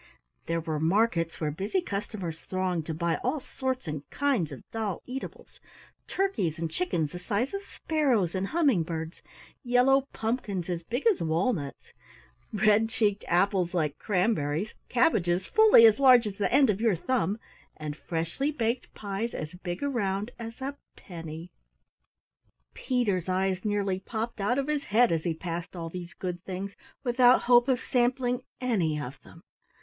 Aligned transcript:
There 0.47 0.61
were 0.61 0.79
markets 0.79 1.39
where 1.39 1.51
busy 1.51 1.79
customers 1.79 2.39
thronged 2.39 2.87
to 2.87 2.93
buy 2.95 3.17
all 3.17 3.39
sorts 3.39 3.87
and 3.87 4.01
kinds 4.09 4.51
of 4.51 4.63
doll 4.71 5.03
eatables, 5.05 5.59
turkeys 6.07 6.57
and 6.57 6.71
chickens 6.71 7.11
the 7.11 7.19
size 7.19 7.53
of 7.53 7.61
sparrows 7.61 8.33
and 8.33 8.47
humming 8.47 8.81
birds, 8.81 9.21
yellow 9.63 10.07
pumpkins 10.11 10.71
as 10.71 10.81
big 10.81 11.05
as 11.05 11.21
walnuts, 11.21 11.93
red 12.51 12.89
cheeked 12.89 13.23
apples 13.27 13.75
like 13.75 13.99
cranberries, 13.99 14.73
cabbages 14.89 15.45
fully 15.45 15.85
as 15.85 15.99
large 15.99 16.25
as 16.25 16.39
the 16.39 16.51
end 16.51 16.71
of 16.71 16.81
your 16.81 16.95
thumb, 16.95 17.37
and 17.77 17.95
freshly 17.95 18.49
baked 18.49 18.91
pies 18.95 19.35
as 19.35 19.53
big 19.53 19.83
around 19.83 20.31
as 20.39 20.59
a 20.63 20.77
penny. 20.95 21.51
Peter's 22.73 23.29
eyes 23.29 23.63
nearly 23.63 23.99
popped 23.99 24.41
out 24.41 24.57
of 24.57 24.65
his 24.65 24.85
head 24.85 25.11
as 25.11 25.25
he 25.25 25.35
passed 25.35 25.75
all 25.75 25.89
these 25.91 26.15
good 26.15 26.43
things 26.43 26.75
without 27.03 27.43
hope 27.43 27.67
of 27.67 27.79
sampling 27.79 28.41
any 28.59 28.99
of 28.99 29.21
them! 29.21 29.43